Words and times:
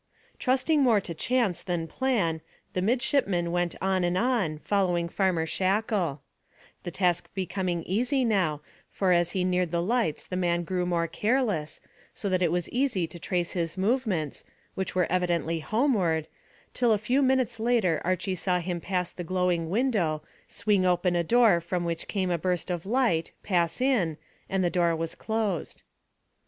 Trusting 0.39 0.81
more 0.81 0.99
to 0.99 1.13
chance 1.13 1.61
than 1.61 1.85
plan, 1.85 2.41
the 2.73 2.81
midshipman 2.81 3.51
went 3.51 3.75
on 3.79 4.03
and 4.03 4.17
on, 4.17 4.57
following 4.57 5.07
Farmer 5.07 5.45
Shackle; 5.45 6.23
the 6.81 6.89
task 6.89 7.29
becoming 7.35 7.83
easy 7.83 8.25
now, 8.25 8.61
for 8.89 9.11
as 9.11 9.29
he 9.33 9.43
neared 9.43 9.69
the 9.69 9.79
lights 9.79 10.25
the 10.25 10.35
man 10.35 10.63
grew 10.63 10.87
more 10.87 11.05
careless, 11.07 11.81
so 12.15 12.29
that 12.29 12.41
it 12.41 12.51
was 12.51 12.67
easy 12.69 13.05
to 13.05 13.19
trace 13.19 13.51
his 13.51 13.77
movements, 13.77 14.43
which 14.73 14.95
were 14.95 15.05
evidently 15.11 15.59
homeward, 15.59 16.27
till 16.73 16.93
a 16.93 16.97
few 16.97 17.21
minutes 17.21 17.59
later 17.59 18.01
Archy 18.03 18.33
saw 18.33 18.59
him 18.59 18.81
pass 18.81 19.11
the 19.11 19.23
glowing 19.23 19.69
window, 19.69 20.23
swing 20.47 20.83
open 20.83 21.15
a 21.15 21.23
door 21.23 21.61
from 21.61 21.85
which 21.85 22.07
came 22.07 22.31
a 22.31 22.39
burst 22.39 22.71
of 22.71 22.87
light, 22.87 23.33
pass 23.43 23.79
in, 23.79 24.17
and 24.49 24.63
the 24.63 24.71
door 24.71 24.95
was 24.95 25.13
closed. 25.13 25.83